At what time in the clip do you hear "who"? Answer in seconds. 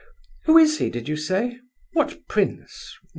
0.45-0.57